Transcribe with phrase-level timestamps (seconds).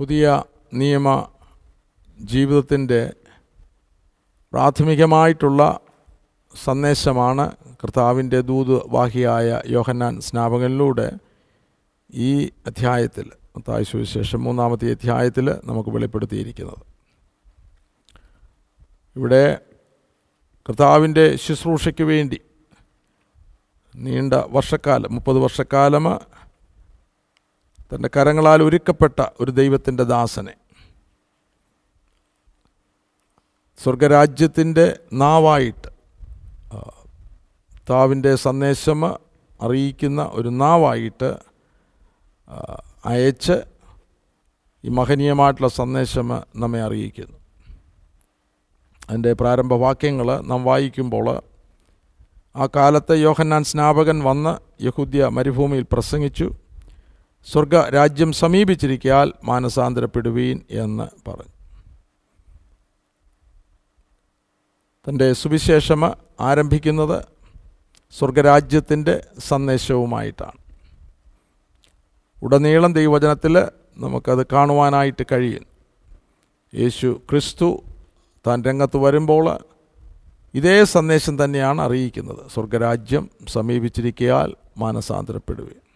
[0.00, 0.42] പുതിയ
[0.74, 1.28] നിയമ
[2.20, 3.12] ജീവിതത്തിന്റെ
[4.52, 5.80] പ്രാഥമികമായിട്ടുള്ള
[6.64, 11.12] സന്ദേശമാണ് കർത്താവിന്റെ ദൂത് വാഹിയായ യോഹന്നാൻ സ്നാപകനിലൂടെ
[12.14, 16.82] ഈ അധ്യായത്തിൽ മത്തായി സുവിശേഷം മൂന്നാമത്തെ അധ്യായത്തിൽ നമുക്ക് വെളിപ്പെടുത്തിയിരിക്കുന്നത്.
[19.16, 19.58] ഇവിടെ
[20.68, 22.40] കർത്താവിന്റെ ശുശ്രൂഷയ്ക്ക് വേണ്ടി
[23.96, 26.04] നീണ്ട വർഷക്കാലം മുപ്പത് വർഷക്കാലം
[27.94, 30.54] തന്റെ കരങ്ങളാൽ ഒരുക്കപ്പെട്ട ഒരു ദൈവത്തിന്റെ ദാസനെ.
[33.82, 35.88] സ്വർഗരാജ്യത്തിന്റെ നാവായിട്ട്
[37.90, 39.00] താവിന്റെ സന്ദേശം
[39.60, 41.30] അറിയിക്കുന്ന ഒരു നാവായിട്ട്
[43.04, 43.56] അയച്ച്
[44.84, 47.36] ഈ മഹനീയമായിട്ടുള്ള സന്ദേശം നമ്മെ അറിയിക്കുന്നു.
[49.08, 51.42] അതിന്റെ പ്രാരംഭ വാക്യങ്ങൾ നാം വായിക്കുമ്പോൾ
[52.56, 54.52] ആ കാലത്തെ യോഹന്നാൻ സ്നാപകൻ വന്ന്
[54.84, 56.54] യഹൂദ്യ മരുഭൂമിയിൽ പ്രസംഗിച്ചു.
[57.44, 61.52] സ്വർഗ രാജ്യം സമീപിച്ചിരിക്കാൽ മാനസാന്തരപ്പെടുവീൻ എന്ന് പറഞ്ഞു.
[65.08, 67.24] തന്റെ സുവിശേഷം ആരംഭിക്കുന്നത്
[68.18, 70.58] സ്വർഗരാജ്യത്തിന്റെ സന്ദേശവുമായിട്ടാണ്.
[72.42, 73.58] ഉടനീളം ദൈവചനത്തിൽ
[73.96, 75.66] നമുക്കത് കാണുവാനായിട്ട് കഴിയും.
[76.74, 77.82] യേശു ക്രിസ്തു
[78.46, 79.58] താൻ രംഗത്ത് വരുമ്പോൾ
[80.54, 82.50] ഇതേ സന്ദേശം തന്നെയാണ് അറിയിക്കുന്നത്.
[82.54, 85.89] സ്വർഗരാജ്യം സമീപിച്ചിരിക്കയാൽ മാനസാന്തരപ്പെടുകയും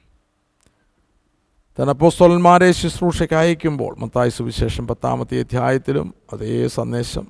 [1.78, 7.26] തനപ്പോസ്തോലന്മാരെ ശുശ്രൂഷയ്ക്ക് അയക്കുമ്പോൾ മത്തായ സുവിശേഷം പത്താമത്തെ അധ്യായത്തിലും അതേ സന്ദേശം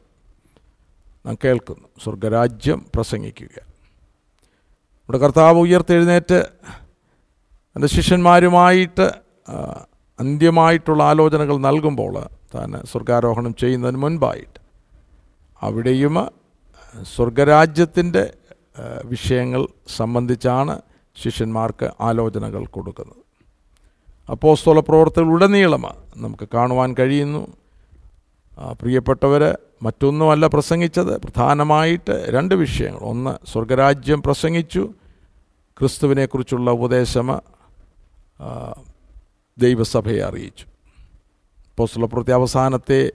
[1.27, 1.89] നാം കേൾക്കുന്നു.
[2.05, 3.63] സ്വർഗരാജ്യം പ്രസംഗിക്കുക.
[5.07, 6.41] ഇവിടെ കർത്താവ് ഉയർത്തെഴുന്നേറ്റ്
[7.77, 9.07] എന്റെ ശിഷ്യന്മാരുമായിട്ട്
[10.21, 12.15] അന്ത്യമായിട്ടുള്ള ആലോചനകൾ നൽകുമ്പോൾ
[12.55, 14.61] താൻ സ്വർഗാരോഹണം ചെയ്യുന്നതിന് മുൻപായിട്ട്
[15.61, 16.17] അവിടെയും
[17.03, 18.35] സ്വർഗരാജ്യത്തിന്റെ
[19.05, 20.83] വിഷയങ്ങൾ സംബന്ധിച്ചാണ്
[21.23, 23.24] ശിഷ്യന്മാർക്ക് ആലോചനകൾ കൊടുക്കുന്നത്.
[24.31, 27.47] അപ്പോസ്തോല പ്രവർത്തനങ്ങളുടനീളമാണ് നമുക്ക് കാണുവാൻ കഴിയുന്നു.
[28.81, 31.21] പ്രിയപ്പെട്ടവർ മറ്റൊന്നുമല്ല പ്രസംഗിച്ചത്.
[31.21, 32.99] പ്രധാനമായിട്ട് രണ്ട് വിഷയങ്ങൾ.
[32.99, 34.91] ഒന്ന് സ്വർഗരാജ്യം പ്രസംഗിച്ചു.
[35.79, 37.41] ക്രിസ്തുവിനെക്കുറിച്ചുള്ള ഉപദേശം
[39.59, 40.65] ദൈവസഭയെ അറിയിച്ചു.
[41.71, 43.13] അപ്പോസ്തോല പ്രവൃത്തി അവസാനത്തെ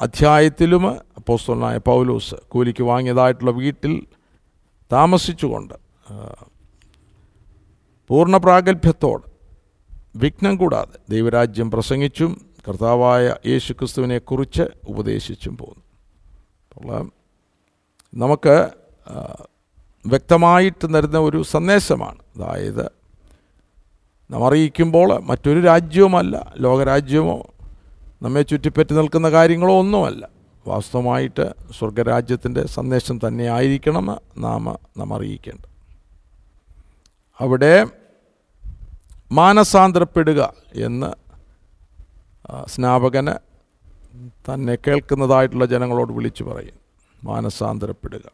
[0.00, 4.06] അധ്യായത്തിലും അപ്പോസ്തലനായ പൗലൂസ് കൂലിക്ക് വാങ്ങിയതായിട്ടുള്ള വീട്ടിൽ
[4.92, 5.74] താമസിച്ചുകൊണ്ട്
[8.08, 9.27] പൂർണ പ്രാഗൽഭ്യത്തോട്
[10.16, 17.10] വിഘ്നം കൂടാതെ ദൈവരാജ്യം പ്രസംഗിച്ചും കർത്താവായ യേശു ക്രിസ്തുവിനെക്കുറിച്ച് ഉപദേശിച്ചും പോകുന്നു.
[18.14, 18.68] നമുക്ക്
[20.06, 22.18] വ്യക്തമായിട്ട് തരുന്ന ഒരു സന്ദേശമാണ്.
[22.36, 22.86] അതായത്
[24.30, 27.46] നാം അറിയിക്കുമ്പോൾ മറ്റൊരു രാജ്യവുമല്ല ലോകരാജ്യമോ
[28.22, 30.28] നമ്മെ ചുറ്റിപ്പറ്റി നിൽക്കുന്ന കാര്യങ്ങളോ ഒന്നുമല്ല.
[30.66, 34.06] വാസ്തവമായിട്ട് സ്വർഗരാജ്യത്തിന്റെ സന്ദേശം തന്നെയായിരിക്കണം
[34.38, 34.64] നാം
[34.98, 35.68] നാം അറിയിക്കേണ്ടത്.
[37.40, 37.86] അവിടെ
[39.32, 41.10] മാനസാന്തരപ്പെടുക എന്ന്
[42.68, 43.34] സ്നാപകന്
[44.46, 46.78] തന്നെ കേൾക്കുന്നതായിട്ടുള്ള ജനങ്ങളോട് വിളിച്ചു പറയും.
[47.24, 48.30] മാനസാന്തരപ്പെടുക.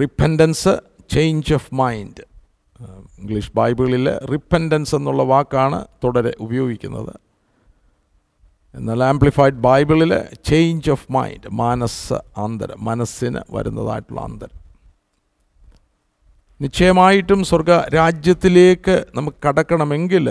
[0.00, 2.24] Repentance change of mind
[3.18, 7.14] English ബൈബിളിൽ റിപ്പൻഡൻസ് എന്നുള്ള വാക്കാണ് തുടരെ ഉപയോഗിക്കുന്നത്.
[8.74, 14.65] എന്നാൽ ആംപ്ലിഫൈഡ് ബൈബിളിൽ ചേഞ്ച് ഓഫ് മൈൻഡ് മാനസ് അന്തരം മനസ്സിന് വരുന്നതായിട്ടുള്ള അന്തരം
[16.60, 20.30] നിശ്ചയമായിട്ടും സ്വർഗ രാജ്യത്തിലേക്ക് നമുക്ക് കടക്കണമെങ്കിൽ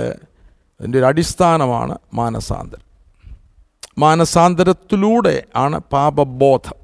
[0.80, 2.86] അതിന്റെ ഒരു അടിസ്ഥാനമാണ് മാനസാന്തരം.
[3.98, 6.76] മാനസാന്തരത്തിലൂടെ ആണ് പാപബോധം.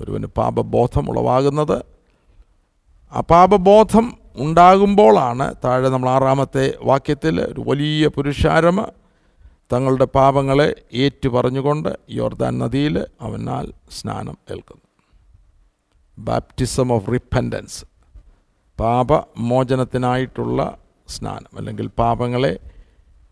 [0.00, 1.84] ഒരുവന് പാപബോധം ഉളവാകുന്നത്.
[3.12, 8.86] ആ പാപബോധം ഉണ്ടാകുമ്പോഴാണ് താഴെ നമ്മൾ ആറാമത്തെ വാക്യത്തിൽ ഒരു വലിയ പുരുഷാരമ
[9.72, 14.82] തങ്ങളുടെ പാപങ്ങളെ ഏറ്റു പറഞ്ഞുകൊണ്ട് യോർദാൻ നദിയിൽ അവനാൽ സ്നാനം ഏൽക്കുന്നു.
[16.18, 17.95] ബാപ്റ്റിസം ഓഫ് റിപ്പൻഡൻസ്
[18.80, 20.60] പാപമോചനത്തിനായിട്ടുള്ള
[21.08, 22.52] സ്നാനം അല്ലെങ്കിൽ പാപങ്ങളെ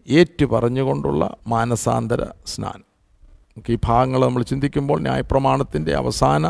[0.09, 2.87] ഏറ്റു പറഞ്ഞുകൊണ്ടുള്ള മാനസാന്തര സ്നാനം.
[3.49, 6.45] നമുക്ക് ഈ ഭാഗങ്ങൾ നമ്മൾ ചിന്തിക്കുമ്പോൾ ന്യായപ്രമാണത്തിന്റെ അവസാന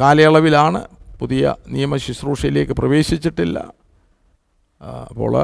[0.00, 0.80] കാലയളവിലാണ്
[1.20, 3.58] പുതിയ നിയമ ശുശ്രൂഷയിലേക്ക് പ്രവേശിച്ചിട്ടില്ല.
[5.10, 5.34] അപ്പോൾ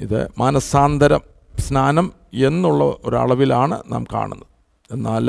[0.00, 1.22] ഇത് മാനസാന്തരം
[1.58, 2.06] സ്നാനം
[2.48, 4.50] എന്നുള്ള ഒരളവിലാണ് നാം കാണുന്നത്.
[4.90, 5.26] എന്നാൽ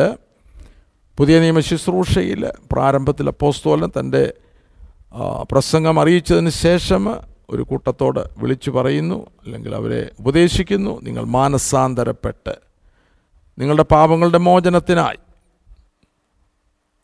[1.17, 2.41] പുതിയ നിയമ ശുശ്രൂഷയിൽ
[2.71, 4.23] പ്രാരംഭത്തിൽ അപ്പോസ്തോലൻ തന്റെ
[5.51, 7.03] പ്രസംഗം അറിയിച്ചതിന് ശേഷം
[7.49, 12.55] ഒരു കൂട്ടത്തോട് വിളിച്ചു പറയുന്നു അല്ലെങ്കിൽ അവരെ ഉപദേശിക്കുന്നു നിങ്ങൾ മാനസാന്തരപ്പെട്ട്
[13.59, 15.17] നിങ്ങളുടെ പാപങ്ങളുടെ മോചനത്തിനായി.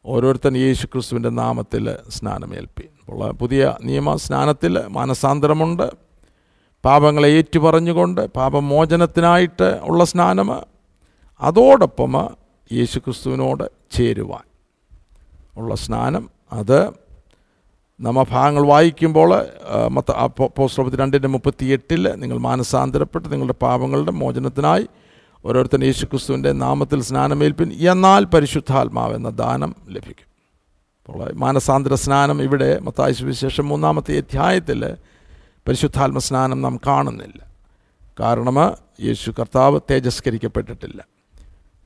[0.05, 2.83] ഓരോരുത്തൻ യേശു ക്രിസ്തുവിന്റെ നാമത്തിൽ സ്നാനമേൽപ്പി.
[2.99, 5.91] അപ്പോൾ പുതിയ നിയമ സ്നാനത്തിൽ മാനസാന്തരമുണ്ട്.
[6.85, 10.49] പാപങ്ങളെ ഏറ്റുപറഞ്ഞുകൊണ്ട് പാപമോചനത്തിനായിട്ട് ഉള്ള സ്നാനം
[11.41, 12.13] അതോടൊപ്പം
[12.73, 14.45] യേശു ക്രിസ്തുവിനോട് ചേരുവാൻ
[15.57, 17.02] ഉള്ള സ്നാനം അത്
[18.03, 19.29] നമ്മ ഭാഗങ്ങൾ വായിക്കുമ്പോൾ
[19.87, 20.11] മത്ത
[20.57, 24.85] പോസ്റ്റോപത്തി രണ്ടിന്റെ മുപ്പത്തി എട്ടിൽ നിങ്ങൾ മാനസാന്തരപ്പെട്ട് നിങ്ങളുടെ പാപങ്ങളുടെ മോചനത്തിനായി
[25.45, 27.69] ഓരോരുത്തർ യേശുക്രിസ്തുവിന്റെ നാമത്തിൽ സ്നാനമേൽപ്പിൻ.
[27.91, 30.27] എന്നാൽ പരിശുദ്ധാത്മാവ് എന്ന ദാനം ലഭിക്കും.
[31.05, 34.81] അപ്പോൾ മാനസാന്തര സ്നാനം ഇവിടെ മത്തായ സുവിശേഷം മൂന്നാമത്തെ അധ്യായത്തിൽ
[35.67, 37.39] പരിശുദ്ധാത്മ സ്നാനം നാം കാണുന്നില്ല.
[38.19, 38.57] കാരണം
[39.05, 41.03] യേശു കർത്താവ് തേജസ്കരിക്കപ്പെട്ടിട്ടില്ല.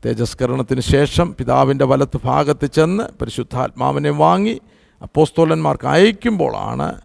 [0.05, 4.55] തേജസ്കരണത്തിന് ശേഷം പിതാവിന്റെ വലത്ത് ഭാഗത്ത് ചെന്ന് പരിശുദ്ധാത്മാവിനെ വാങ്ങി
[5.01, 7.01] അപ്പോസ്തോലന്മാർക്ക് അയക്കുമ്പോഴാണ്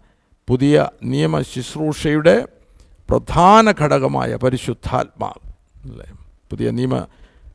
[0.48, 2.48] പുതിയ നിയമ ശുശ്രൂഷയുടെ
[3.10, 5.52] പ്രധാന ഘടകമായ പരിശുദ്ധാത്മാവ്.
[5.90, 6.12] അല്ലേ?
[6.50, 7.06] പുതിയ നിയമ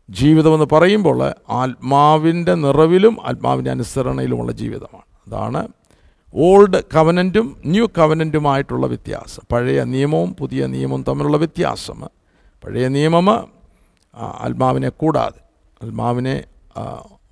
[0.10, 5.04] ജീവിതമെന്ന് പറയുമ്പോൾ ആത്മാവിന്റെ നിറവിലും ആത്മാവിന്റെ അനുസരണയിലുമുള്ള ജീവിതമാണ്.
[5.28, 5.68] അതാണ്
[6.36, 9.44] ഓൾഡ് കവനന്റും ന്യൂ കവനന്റുമായിട്ടുള്ള വ്യത്യാസം.
[9.52, 12.02] പഴയ നിയമവും പുതിയ നിയമവും തമ്മിലുള്ള വ്യത്യാസം.
[12.66, 13.48] പഴയ നിയമം
[14.16, 15.42] ആത്മാവിനെ കൂടാതെ.
[15.86, 16.44] ആത്മാവിനെ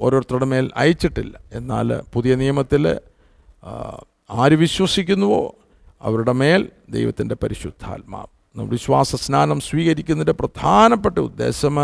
[0.01, 1.39] ഓരോരുത്തരുടെ മേൽ അയച്ചിട്ടില്ല.
[1.51, 2.99] എന്നാൽ പുതിയ നിയമത്തിൽ
[4.29, 5.55] ആര് വിശ്വസിക്കുന്നുവോ
[6.01, 11.79] അവരുടെ മേൽ ദൈവത്തിന്റെ പരിശുദ്ധാത്മാവ് നമ്മൾ വിശ്വാസ സ്നാനം സ്വീകരിക്കുന്നതിന്റെ പ്രധാനപ്പെട്ട ഉദ്ദേശം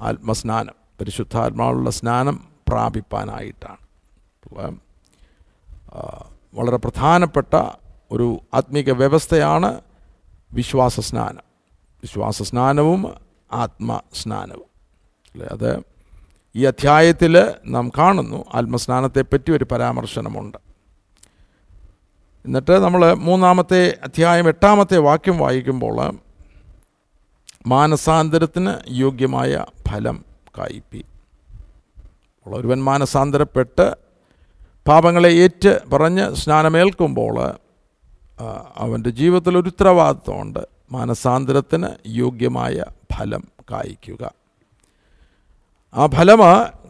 [0.00, 3.76] ആത്മസ്നാനം പരിശുദ്ധാത്മാവുള്ള സ്നാനം പ്രാപിപ്പാനായിട്ടാണ്.
[6.54, 7.54] വളരെ പ്രധാനപ്പെട്ട
[8.12, 9.80] ഒരു ആത്മീക വ്യവസ്ഥയാണ്
[10.52, 11.44] വിശ്വാസ സ്നാനം
[12.02, 13.14] വിശ്വാസ സ്നാനവും
[13.52, 14.68] ആത്മസ്നാനവും.
[15.34, 15.46] അല്ലേ?
[15.52, 15.91] അത്
[16.56, 20.58] ഈ അധ്യായത്തിൽ നാം കാണുന്നു ആത്മസ്നാനത്തെപ്പറ്റി ഒരു പരാമർശനമുണ്ട്.
[22.44, 26.18] എന്നിട്ട് നമ്മൾ മൂന്നാമത്തെ അധ്യായം എട്ടാമത്തെ വാക്യം വായിക്കുമ്പോൾ
[27.66, 30.24] മാനസാന്തരത്തിന് യോഗ്യമായ ഫലം
[30.58, 31.04] കായ്പി.
[32.46, 33.96] ഒരുവൻ മാനസാന്തരപ്പെട്ട്
[34.88, 37.36] പാപങ്ങളെ ഏറ്റ് പറഞ്ഞ് സ്നാനമേൽക്കുമ്പോൾ
[38.76, 40.62] അവന്റെ ജീവിതത്തിൽ ഒരു ഉത്തരവാദിത്വമുണ്ട്.
[40.92, 42.84] മാനസാന്തരത്തിന് യോഗ്യമായ
[43.14, 44.41] ഫലം കായ്ക്കുക.
[45.94, 46.40] ആ ഫലം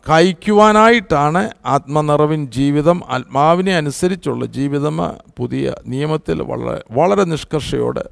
[0.08, 4.96] കായ്ക്കുവാനായിട്ടാണ് ആത്മനിറവിൻ ജീവിതം ആത്മാവിനെ അനുസരിച്ചുള്ള ജീവിതം
[5.38, 8.04] പുതിയ നിയമത്തിൽ വളരെ വളരെ നിഷ്കർഷയോട്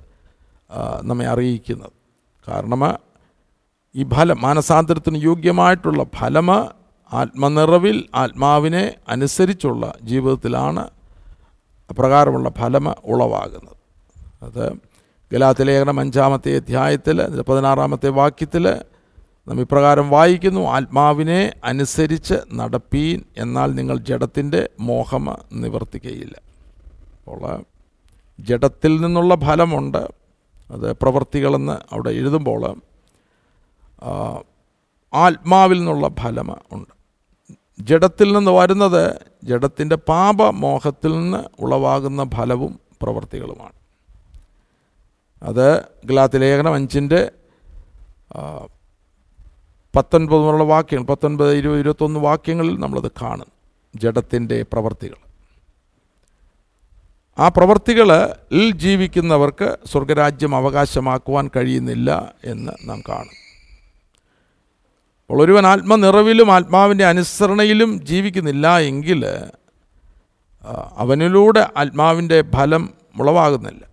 [1.02, 1.92] നമ്മെ അറിയിക്കുന്നത്.
[2.48, 2.82] കാരണം
[3.94, 6.50] ഈ ഫലം മാനസാന്തരത്തിന് യോഗ്യമായിട്ടുള്ള ഫലം
[7.12, 10.84] ആത്മനിറവിൽ ആത്മാവിനെ അനുസരിച്ചുള്ള ജീവിതത്തിലാണ്
[11.98, 13.76] പ്രകാരമുള്ള ഫലം ഉളവാകുന്നത്.
[14.42, 14.64] അത്
[15.32, 18.64] ഗലാത്തിലേഖനം അഞ്ചാമത്തെ അധ്യായത്തിൽ പതിനാറാമത്തെ വാക്യത്തിൽ
[19.46, 25.24] നാം ഇപ്രകാരം വായിക്കുന്നു ആത്മാവിനെ അനുസരിച്ച് നടപ്പീൻ എന്നാൽ നിങ്ങൾ ജഡത്തിന്റെ മോഹം
[25.62, 26.36] നിവർത്തിക്കുകയില്ല
[27.18, 27.42] അപ്പോൾ
[28.38, 30.02] ജഡത്തിൽ നിന്നുള്ള ഫലമുണ്ട്.
[30.70, 32.62] അത് പ്രവൃത്തികളെന്ന് അവിടെ എഴുതുമ്പോൾ
[35.12, 36.92] ആത്മാവിൽ നിന്നുള്ള ഫലം ഉണ്ട്.
[37.88, 39.02] ജഡത്തിൽ നിന്ന് വരുന്നത്
[39.44, 42.72] ജഡത്തിന്റെ പാപമോഹത്തിൽ നിന്ന് ഉളവാകുന്ന ഫലവും
[43.02, 43.76] പ്രവൃത്തികളുമാണ്
[45.42, 45.66] അത്
[46.04, 47.20] ഗ്ലാത്തിലേഖനം അഞ്ചിന്റെ
[49.94, 53.48] പത്തൊൻപത് മുതലുള്ള വാക്യങ്ങൾ പത്തൊൻപത് ഇരുപത് ഇരുപത്തൊന്ന് വാക്യങ്ങളിൽ നമ്മളത് കാണും
[53.96, 55.16] ജഡത്തിന്റെ പ്രവർത്തികൾ.
[57.38, 63.36] ആ പ്രവർത്തികളിൽ ജീവിക്കുന്നവർക്ക് സ്വർഗരാജ്യം അവകാശമാക്കുവാൻ കഴിയുന്നില്ല എന്ന് നാം കാണും
[65.22, 69.20] അപ്പോൾ ഒരുവൻ ആത്മനിറവിലും ആത്മാവിന്റെ അനുസരണയിലും ജീവിക്കുന്നില്ല എങ്കിൽ
[70.96, 73.89] അവനിലൂടെ ആത്മാവിന്റെ ഫലം ഉളവാകുന്നില്ല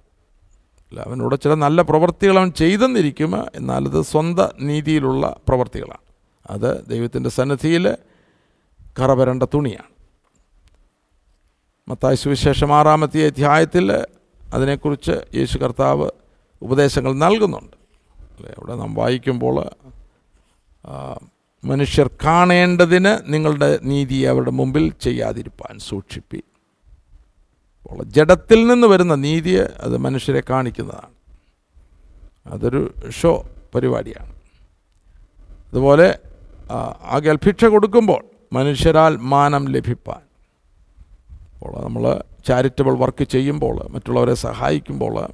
[0.90, 6.04] അല്ല അവനോട് ചില നല്ല പ്രവൃത്തികൾ അവൻ ചെയ്തെന്നിരിക്കും എന്നാലത് സ്വന്തം നീതിയിലുള്ള പ്രവൃത്തികളാണ്.
[6.50, 7.86] അത് ദൈവത്തിന്റെ സന്നിധിയിൽ
[9.00, 9.92] കറവരണ്ട തുണിയാണ്.
[11.88, 13.88] മത്തായി സുവിശേഷം ആറാമത്തെ അധ്യായത്തിൽ
[14.54, 16.10] അതിനെക്കുറിച്ച് യേശു കർത്താവ്
[16.62, 17.76] ഉപദേശങ്ങൾ നൽകുന്നുണ്ട്.
[18.38, 19.56] അല്ലേ അവിടെ നാം വായിക്കുമ്പോൾ
[21.66, 26.44] മനുഷ്യർ കാണേണ്ടതിന് നിങ്ങളുടെ നീതി അവരുടെ മുമ്പിൽ ചെയ്യാതിരിപ്പാൻ സൂക്ഷിപ്പി.
[27.92, 31.12] അപ്പോൾ ജഡത്തിൽ നിന്ന് വരുന്ന നീതിയെ അത് മനുഷ്യരെ കാണിക്കുന്നതാണ്.
[32.54, 34.36] അതൊരു ഷോ പരിപാടിയാണ്.
[35.70, 36.20] അതുപോലെ
[36.72, 40.22] ആ, ഭിക്ഷ കൊടുക്കുമ്പോൾ മനുഷ്യരാൽ മാനം ലഭിപ്പാൻ.
[41.54, 45.28] അപ്പോൾ നമ്മൾ ചാരിറ്റബിൾ വർക്ക് ചെയ്യുമ്പോൾ മറ്റുള്ളവരെ സഹായിക്കുമ്പോൾ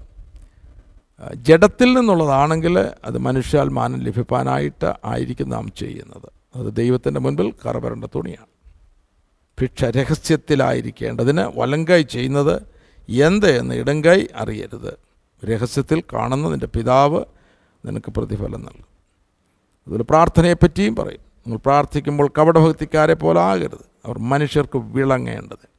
[1.35, 6.29] ജഡത്തിൽ നിന്നുള്ളതാണെങ്കിൽ അത് മനുഷ്യാൽ മാനം ലഭിപ്പാനായിട്ട് ആയിരിക്കും നാം ചെയ്യുന്നത്.
[6.55, 8.62] അത് ദൈവത്തിന്റെ മുൻപിൽ കറവരേണ്ട തുണിയാണ്.
[9.61, 12.61] ഭിക്ഷ രഹസ്യത്തിലായിരിക്കേണ്ടതിന് വലങ്കൈ ചെയ്യുന്നത്
[13.09, 14.97] എന്ത് എന്ന് ഇടങ്കൈ അറിയരുത്.
[15.45, 17.23] രഹസ്യത്തിൽ കാണുന്ന നിന്റെ പിതാവ്
[17.85, 18.93] നിനക്ക് പ്രതിഫലം നൽകും.
[19.81, 21.19] അതുപോലെ പ്രാർത്ഥനയെപ്പറ്റിയും പറയും.
[21.19, 23.85] നിങ്ങൾ പ്രാർത്ഥിക്കുമ്പോൾ കപടഭക്തിക്കാരെ പോലെ ആകരുത്.
[24.05, 25.69] അവർ മനുഷ്യർക്ക് വിളങ്ങേണ്ടത്.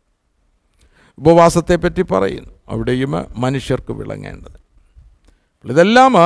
[1.19, 2.51] ഉപവാസത്തെപ്പറ്റി പറയുന്നു.
[2.69, 4.65] അവിടെയും മനുഷ്യർക്ക് വിളങ്ങേണ്ടത്.
[5.71, 6.19] ഇതെല്ലാം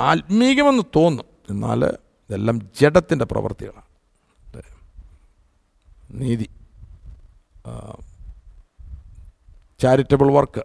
[0.00, 1.26] ആത്മീകമെന്ന് തോന്നും.
[1.50, 4.62] എന്നാൽ ഇതെല്ലാം ജഡത്തിന്റെ പ്രവൃത്തികളാണ്.
[6.10, 6.48] നീതി.
[9.82, 10.62] ചാരിറ്റബിൾ വർക്ക്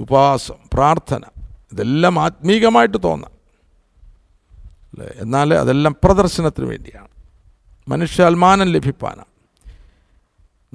[0.00, 1.20] ഉപവാസം പ്രാർത്ഥന
[1.72, 3.30] ഇതെല്ലാം ആത്മീകമായിട്ട് തോന്നാം.
[4.92, 5.10] അല്ലേ?
[5.16, 7.08] എന്നാൽ അതെല്ലാം പ്രദർശനത്തിന് വേണ്ടിയാണ്.
[7.88, 9.24] മനുഷ്യാത്മാനം ലഭിപ്പാനാണ്.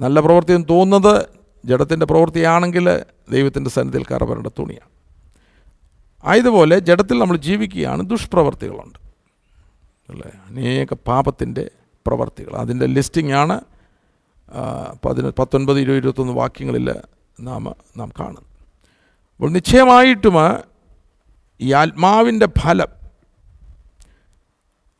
[0.00, 1.26] നല്ല പ്രവൃത്തി എന്ന് തോന്നുന്നത്
[1.64, 4.92] ജഡത്തിന്റെ പ്രവൃത്തിയാണെങ്കിൽ ദൈവത്തിന്റെ സന്നിധിയിൽ കറവരേണ്ട തുണിയാണ്.
[6.24, 8.98] ആയതുപോലെ ജഡത്തിൽ നമ്മൾ ജീവിക്കുകയാണ് ദുഷ്പ്രവർത്തികളുണ്ട്.
[10.12, 10.30] അല്ലേ?
[10.46, 11.70] അനേക പാപത്തിന്റെ
[12.06, 12.56] പ്രവർത്തികൾ.
[12.56, 13.60] അതിന്റെ ലിസ്റ്റിംഗ് ആണ്
[15.04, 16.94] പതിന പത്തൊൻപത് ഇരുപത് ഇരുപത്തൊന്ന് വാക്യങ്ങളിൽ
[17.40, 18.66] നാം നാം കാണുന്നു
[19.36, 20.34] അപ്പോൾ നിശ്ചയമായിട്ടും
[21.60, 23.02] ഈ ആത്മാവിന്റെ ഫലം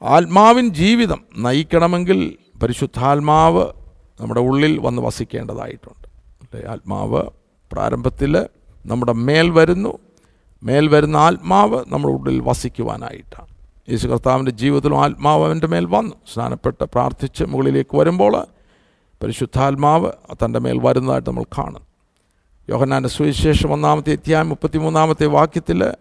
[0.03, 3.67] ആത്മാവിൻ ജീവിതം നയിക്കണമെങ്കിൽ പരിശുദ്ധാത്മാവ്
[4.21, 6.09] നമ്മുടെ ഉള്ളിൽ വന്ന് വസിക്കേണ്ടതായിട്ടുണ്ട്.
[6.09, 6.71] അല്ലേ?
[6.71, 7.23] ആത്മാവ്
[7.73, 8.47] പ്രാരംഭത്തിൽ
[8.87, 9.99] നമ്മുടെ മേൽ വരുന്നു.
[10.63, 13.49] മേൽ വരുന്ന ആത്മാവ് നമ്മുടെ ഉള്ളിൽ വസിക്കുവാനായിട്ടാണ്.
[13.91, 16.15] യേശു കർത്താവിന്റെ ജീവിതത്തിലും ആത്മാവ് അവന്റെ മേൽ വന്നു.
[16.35, 18.47] സ്നാനപ്പെട്ട് പ്രാർത്ഥിച്ച് മുകളിലേക്ക് വരുമ്പോൾ
[19.23, 20.13] പരിശുദ്ധാത്മാവ്
[20.45, 21.83] തന്റെ മേൽ വരുന്നതായിട്ട് നമ്മൾ കാണും.
[22.69, 25.93] യോഹന്നാന്റെ സുവിശേഷം ഒന്നാമത്തെ അധ്യായം മുപ്പത്തിമൂന്നാമത്തെ വാക്യത്തിൽ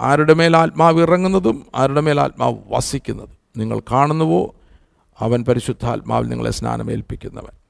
[0.00, 3.38] ആരുടെ മേൽ ആത്മാവ് ഇറങ്ങുന്നതും ആരുടെ മേൽ ആത്മാവ് വസിക്കുന്നതും.
[3.56, 4.54] നിങ്ങൾ കാണുന്നുവോ?
[5.20, 7.64] അവൻ പരിശുദ്ധാത്മാവിൽ നിങ്ങളെ സ്നാനമേൽപ്പിക്കുന്നവൻ.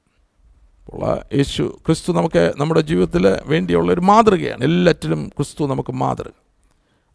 [0.85, 4.63] അപ്പോൾ യേശു ക്രിസ്തു നമുക്ക് നമ്മുടെ ജീവിതത്തിൽ വേണ്ടിയുള്ള ഒരു മാതൃകയാണ്.
[4.63, 6.31] എല്ലാറ്റിലും ക്രിസ്തു നമുക്ക് മാതൃക.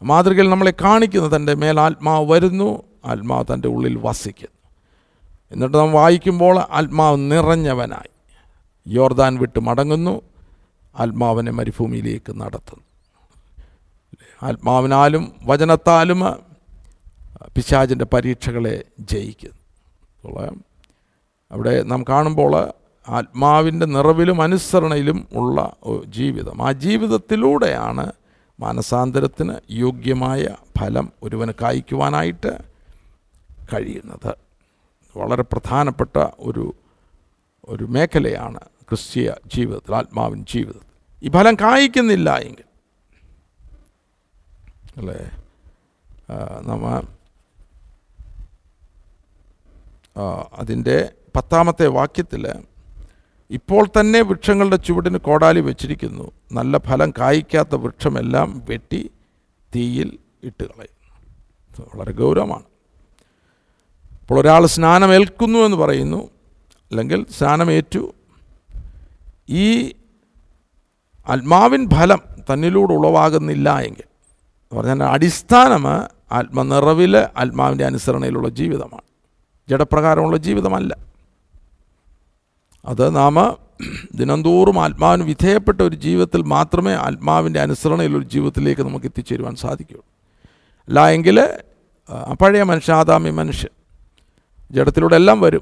[0.03, 4.60] മാതൃകയിൽ നമ്മളെ കാണിക്കുന്നു തന്റെ മേൽ ആത്മാവ് വരുന്നു ആത്മാവ് തന്റെ ഉള്ളിൽ വസിക്കുന്നു.
[5.51, 8.09] എന്നിട്ട് നാം വായിക്കുമ്പോൾ ആത്മാവ് നിറഞ്ഞവനായി.
[8.87, 10.21] യോർദാൻ വിട്ട് മടങ്ങുന്നു.
[10.99, 12.83] ആത്മാവിനെ മരുഭൂമിയിലേക്ക് നടത്തുന്നു.
[14.43, 16.21] ആത്മാവിനാലും വചനത്താലും
[17.55, 20.59] പിശാചിന്റെ പരീക്ഷകളെ ജയിക്കുന്നു.
[21.51, 22.71] അവിടെ നാം കാണുമ്പോൾ
[23.09, 25.73] ആത്മാവിന്റെ നിറവിലും അനുസരണയിലും ഉള്ള
[26.05, 26.67] ജീവിതം.
[26.67, 28.11] ആ ജീവിതത്തിലൂടെയാണ്
[28.59, 30.47] മാനസാന്തരത്തിന് യോഗ്യമായ
[30.79, 32.57] ഫലം ഒരുവന് കായ്ക്കുവാനായിട്ട്
[33.73, 34.50] കഴിയുന്നത്.
[35.17, 36.75] വളരെ പ്രധാനപ്പെട്ട ഒരു
[37.63, 40.87] ഒരു മേഖലയാണ് ക്രിസ്തീയ ജീവിതത്തിൽ ആത്മാവിൻ ജീവിതത്തിൽ.
[41.23, 42.63] ഈ ഫലം കായ്ക്കുന്നില്ല എങ്കിൽ.
[44.97, 45.31] അല്ലേ?
[46.61, 47.01] നമ്മ
[50.53, 52.53] അതിന്റെ പത്താമത്തെ വാക്യത്തിൽ
[53.49, 56.31] ഇപ്പോൾ തന്നെ വൃക്ഷങ്ങളുടെ ചുവടിന് കോടാലി വെച്ചിരിക്കുന്നു.
[56.51, 59.11] നല്ല ഫലം കായ്ക്കാത്ത വൃക്ഷമെല്ലാം വെട്ടി
[59.75, 60.97] തീയിൽ ഇട്ട് കളയും.
[61.95, 62.70] വളരെ ഗൗരവമാണ്.
[64.21, 66.29] അപ്പോൾ ഒരാൾ സ്നാനമേൽക്കുന്നു എന്ന് പറയുന്നു
[66.91, 68.13] അല്ലെങ്കിൽ സ്നാനമേറ്റു
[69.49, 69.93] ഈ
[71.27, 74.07] ആത്മാവിൻ ഫലം തന്നിലൂടെ ഉളവാകുന്നില്ല എങ്കിൽ
[74.75, 75.87] പറഞ്ഞാൽ അടിസ്ഥാനം
[76.31, 79.01] ആത്മനിറവിൽ ആത്മാവിന്റെ അനുസരണയിലുള്ള ജീവിതമാണ്.
[79.69, 80.97] ജഡപ്രകാരമുള്ള ജീവിതമല്ല.
[82.85, 83.35] അത് നാം
[84.15, 90.05] ദിനംതോറും ആത്മാവിന് വിധേയപ്പെട്ട ഒരു ജീവിതത്തിൽ മാത്രമേ ആത്മാവിന്റെ അനുസരണയിലൊരു ജീവിതത്തിലേക്ക് നമുക്ക് എത്തിച്ചേരുവാൻ സാധിക്കുകയുള്ളൂ.
[90.87, 91.37] അല്ല എങ്കിൽ
[92.41, 93.80] പഴയ മനുഷ്യ ആദാമി മനുഷ്യൻ
[94.71, 95.61] ജഡത്തിലൂടെ എല്ലാം വരും.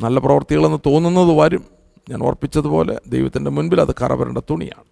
[0.00, 1.64] നല്ല പ്രവൃത്തികളെന്ന് തോന്നുന്നത് വരും.
[2.10, 4.84] ഞാൻ ഓർപ്പിച്ചതുപോലെ ദൈവത്തിന്റെ മുൻപിൽ അത് കറവരേണ്ട തുണിയാണ്.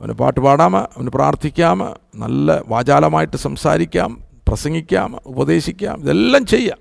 [0.00, 1.78] അവന് പാട്ട് പാടാം അവന് പ്രാർത്ഥിക്കാം
[2.14, 6.78] നല്ല വാചാലമായിട്ട് സംസാരിക്കാം പ്രസംഗിക്കാം ഉപദേശിക്കാം ഇതെല്ലാം ചെയ്യാം.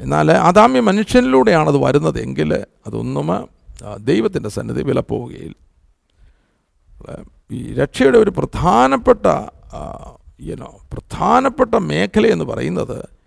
[0.00, 2.54] എന്നാൽ ആദാമ്യ മനുഷ്യനിലൂടെയാണ് അത് വരുന്നത് എങ്കിൽ
[2.86, 3.48] അതൊന്നും
[3.98, 5.54] ദൈവത്തിന്റെ സന്നിധി വിലപ്പോവുകയിൽ
[7.50, 9.26] ഈ രക്ഷയുടെ ഒരു പ്രധാനപ്പെട്ട
[10.92, 13.17] പ്രധാനപ്പെട്ട മേഖല എന്ന് പറയുന്നത്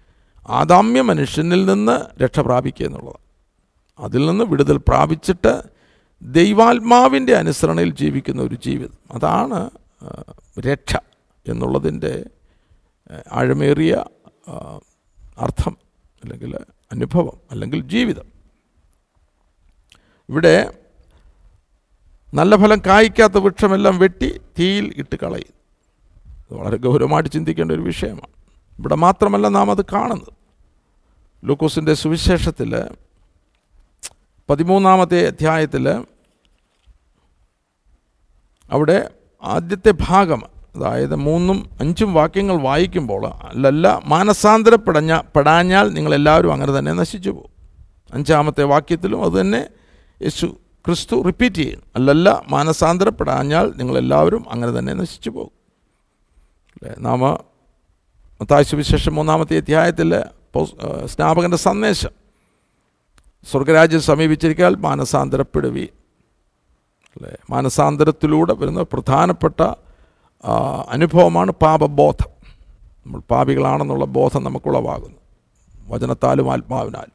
[0.49, 3.25] ആദാമ്യ മനുഷ്യനിൽ നിന്ന് രക്ഷ പ്രാപിക്കുക എന്നുള്ളതാണ്
[3.99, 5.61] അതിൽ നിന്ന് വിടുതൽ പ്രാപിച്ചിട്ട്
[6.21, 9.69] ദൈവാത്മാവിന്റെ അനുസരണയിൽ ജീവിക്കുന്ന ഒരു ജീവിതം അതാണ്
[10.59, 10.95] രക്ഷ
[11.47, 12.25] എന്നുള്ളതിന്റെ
[13.31, 14.05] ആഴമേറിയ
[15.37, 15.77] അർത്ഥം
[16.23, 16.55] അല്ലെങ്കിൽ
[16.91, 18.25] അനുഭവം അല്ലെങ്കിൽ ജീവിതം.
[20.29, 20.73] ഇവിടെ
[22.33, 25.53] നല്ല ഫലം കായ്ക്കാത്ത വൃക്ഷമെല്ലാം വെട്ടി തീയിൽ ഇട്ട് കളയും.
[26.51, 28.40] വളരെ ഗൗരവമായിട്ട് ചിന്തിക്കേണ്ട ഒരു വിഷയമാണ്.
[28.79, 30.33] ഇവിടെ മാത്രമല്ല നാം അത് കാണുന്നത്.
[31.45, 32.83] ലൂക്കോസിന്റെ സുവിശേഷത്തിൽ
[34.49, 35.89] പതിമൂന്നാമത്തെ അധ്യായത്തിൽ
[38.71, 39.11] അവിടെ
[39.43, 40.43] ആദ്യത്തെ ഭാഗം
[40.75, 47.49] അതായത് മൂന്നും അഞ്ചും വാക്യങ്ങൾ വായിക്കുമ്പോൾ അല്ലല്ല മാനസാന്തരപ്പെടഞ്ഞ പെടാഞ്ഞാൽ നിങ്ങളെല്ലാവരും അങ്ങനെ തന്നെ നശിച്ചു പോകും.
[48.13, 49.67] അഞ്ചാമത്തെ വാക്യത്തിലും അതുതന്നെ
[50.21, 50.45] യേശു
[50.85, 51.85] ക്രിസ്തു റിപ്പീറ്റ് ചെയ്യുന്നു.
[51.95, 55.51] അല്ലല്ല മാനസാന്തരപ്പെടാഞ്ഞാൽ നിങ്ങളെല്ലാവരും അങ്ങനെ തന്നെ നശിച്ചു പോകും.
[56.81, 56.95] അല്ലേ?
[56.99, 57.37] നാമ
[58.41, 60.23] മത്തായ സുവിശേഷം മൂന്നാമത്തെ അധ്യായത്തിൽ
[61.05, 62.09] സ്നാപകന്റെ സന്ദേശം.
[63.51, 65.89] സ്വർഗരാജ്യം സമീപിച്ചിരിക്കാൽ മാനസാന്തരപ്പെടുവി.
[67.15, 67.31] അല്ലേ?
[67.49, 69.61] മാനസാന്തരത്തിലൂടെ വരുന്ന പ്രധാനപ്പെട്ട
[70.89, 72.29] അനുഭവമാണ് പാപബോധം.
[73.05, 75.17] നമ്മൾ പാപികളാണെന്നുള്ള ബോധം നമുക്കുളവാകുന്നു.
[75.87, 77.13] വചനത്താലും ആത്മാവിനാലും.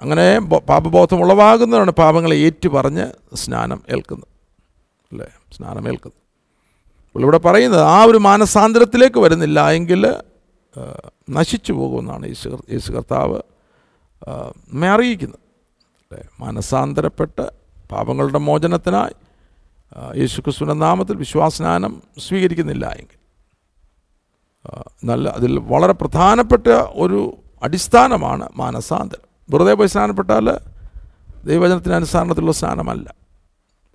[0.00, 4.28] അങ്ങനെ പാപബോധം ഉളവാകുന്നതാണ് പാപങ്ങളെ ഏറ്റുപറഞ്ഞ് സ്നാനം ഏൽക്കുന്നത്.
[5.12, 5.26] അല്ലേ?
[5.56, 6.29] സ്നാനം ഏൽക്കുന്നത്.
[7.10, 10.14] അപ്പോൾ ഇവിടെ പറയുന്നത് ആ ഒരു മാനസാന്തരത്തിലേക്ക് വരുന്നില്ല എങ്കിൽ
[11.30, 13.38] നശിച്ചു പോകുമെന്നാണ് യേശു യേശു കർത്താവ്
[14.72, 15.40] നമ്മെ അറിയിക്കുന്നത്.
[16.40, 17.50] മാനസാന്തരപ്പെട്ട്
[17.92, 19.14] പാപങ്ങളുടെ മോചനത്തിനായി
[20.20, 23.18] യേശുക്രിസ്തുവിന്റെ നാമത്തിൽ വിശ്വാസനാനം സ്വീകരിക്കുന്നില്ല എങ്കിൽ.
[25.04, 29.26] നല്ല അതിൽ വളരെ പ്രധാനപ്പെട്ട ഒരു അടിസ്ഥാനമാണ് മാനസാന്തരം.
[29.50, 30.46] വെറുതെ പോയി സ്നാനപ്പെട്ടാൽ
[31.44, 33.14] ദൈവവചനത്തിന് അനുസരണത്തിലുള്ള സ്നാനമല്ല.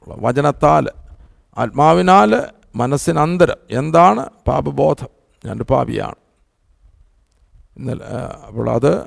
[0.07, 0.89] വചനത്താൽ
[1.57, 2.31] ആത്മാവിനാൽ
[2.75, 3.55] മനസ്സിനന്തരം.
[3.72, 5.08] എന്താണ് പാപബോധം?
[5.46, 6.15] ഞാൻ പാപിയാണ്.
[7.77, 8.05] ഇന്നലെ
[8.48, 9.03] അപ്പോൾ അത്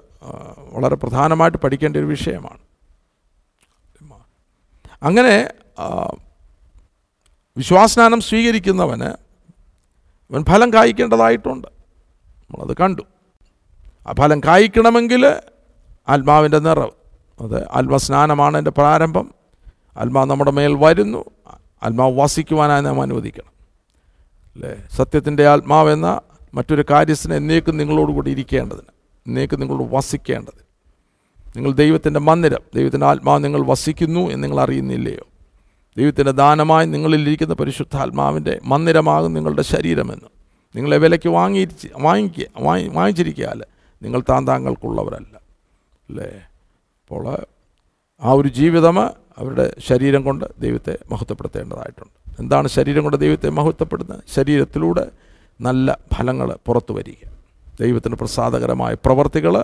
[0.73, 2.59] വളരെ പ്രധാനമായിട്ട് പഠിക്കേണ്ട ഒരു വിഷയമാണ്.
[5.03, 5.53] അങ്ങനെ
[7.57, 9.11] വിശ്വാസനാനം സ്വീകരിക്കുന്നവന്
[10.33, 11.69] അവൻ ഫലം കായ്ക്കേണ്ടതായിട്ടുണ്ട്.
[12.51, 13.03] നമ്മളത് കണ്ടു.
[14.09, 15.27] ആ ഫലം കായ്ക്കണമെങ്കിൽ
[16.09, 16.91] ആത്മാവിന്റെ നിറവ്.
[17.41, 19.35] അത് ആത്മസ്നാനമാണ് എന്റെ പ്രാരംഭം.
[19.97, 21.25] ആത്മാവ് നമ്മുടെ മേൽ വരുന്നു.
[21.83, 23.58] ആത്മാവ് വസിക്കുവാനായി നാം അനുവദിക്കണം.
[24.59, 24.83] അല്ലേ?
[24.97, 26.21] സത്യത്തിന്റെ ആത്മാവെന്ന
[26.55, 28.91] മറ്റൊരു കാര്യസ്ഥന് എന്നേക്കും നിങ്ങളോടുകൂടി ഇരിക്കേണ്ടതിന്
[29.27, 30.63] എന്നേക്കും നിങ്ങളോട് വസിക്കേണ്ടതിന്.
[31.57, 35.25] നിങ്ങൾ ദൈവത്തിന്റെ മന്ദിരം ദൈവത്തിന്റെ ആത്മാവ് നിങ്ങൾ വസിക്കുന്നു എന്ന് നിങ്ങൾ അറിയുന്നില്ലയോ?
[35.99, 40.27] ദൈവത്തിന്റെ ദാനമായി നിങ്ങളിലിരിക്കുന്ന പരിശുദ്ധാത്മാവിന്റെ മന്ദിരമാകും നിങ്ങളുടെ ശരീരമെന്ന്.
[40.77, 43.65] നിങ്ങളെ വിലയ്ക്ക് വാങ്ങി വാങ്ങിക്കുക വാങ്ങി വാങ്ങിച്ചിരിക്കാൽ
[44.03, 45.41] നിങ്ങൾ താൻ താങ്കൾക്കുള്ളവരല്ല.
[46.09, 46.43] അല്ലേ?
[47.03, 47.47] അപ്പോൾ
[48.23, 49.01] ആ ഒരു ജീവിതം
[49.39, 52.28] അവരുടെ ശരീരം കൊണ്ട് ദൈവത്തെ മഹത്വപ്പെടുത്തേണ്ടതായിട്ടുണ്ട്.
[52.39, 54.21] എന്താണ് ശരീരം കൊണ്ട് ദൈവത്തെ മഹത്വപ്പെടുന്നത്?
[54.35, 55.05] ശരീരത്തിലൂടെ
[55.61, 57.23] നല്ല ഫലങ്ങൾ പുറത്തു വരിക.
[57.81, 59.55] ദൈവത്തിന് പ്രസാദകരമായ പ്രവർത്തികൾ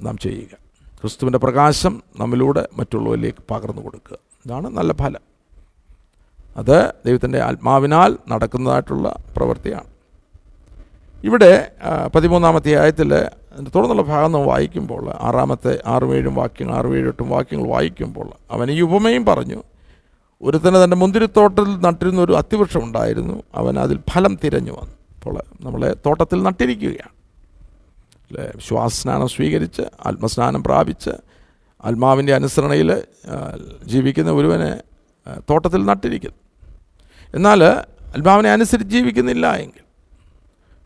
[0.00, 0.54] നാം ചെയ്യുക.
[1.00, 4.16] ക്രിസ്തുവിന്റെ പ്രകാശം നമ്മിലൂടെ മറ്റുള്ളവരിലേക്ക് പകർന്നു കൊടുക്കുക.
[4.46, 5.22] ഇതാണ് നല്ല ഫലം.
[6.56, 9.90] അത് ദൈവത്തിന്റെ ആത്മാവിനാൽ നടക്കുന്നതായിട്ടുള്ള പ്രവൃത്തിയാണ്.
[11.24, 11.52] ഇവിടെ
[12.14, 13.10] പതിമൂന്നാമത്തെ ആയത്തിൽ
[13.74, 18.80] തുടർന്നുള്ള ഭാഗം നമ്മൾ വായിക്കുമ്പോൾ ആറാമത്തെ ആറും ഏഴും വാക്യങ്ങൾ ആറും ഏഴും എട്ടും വാക്യങ്ങൾ വായിക്കുമ്പോൾ അവൻ ഈ
[18.80, 19.62] ഉപമയും പറഞ്ഞു
[20.42, 23.42] ഒരുത്തന് തന്റെ മുന്തിരിത്തോട്ടത്തിൽ നട്ടിരുന്ന ഒരു അത്തിവൃക്ഷം ഉണ്ടായിരുന്നു.
[23.54, 24.94] അവൻ അതിൽ ഫലം തിരഞ്ഞു വന്നു.
[25.16, 27.14] അപ്പോൾ നമ്മളെ തോട്ടത്തിൽ നട്ടിരിക്കുകയാണ്.
[28.28, 28.52] അല്ലേ?
[28.68, 31.10] ശ്വാസസ്നാനം സ്വീകരിച്ച് ആത്മസ്നാനം പ്രാപിച്ച്
[31.84, 32.90] ആത്മാവിന്റെ അനുസരണയിൽ
[33.84, 34.82] ജീവിക്കുന്ന ഒരുവനെ
[35.50, 36.38] തോട്ടത്തിൽ നട്ടിരിക്കുന്നു.
[37.34, 39.84] എന്നാൽ ആത്മാവിനെ അനുസരിച്ച് ജീവിക്കുന്നില്ല എങ്കിൽ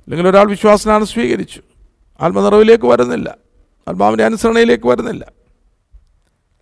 [0.03, 1.61] അല്ലെങ്കിൽ ഒരാൾ വിശ്വാസനാണ് സ്വീകരിച്ചു
[2.21, 3.39] ആത്മനിറവിലേക്ക് വരുന്നില്ല
[3.89, 5.25] ആത്മാവിന്റെ അനുസരണയിലേക്ക് വരുന്നില്ല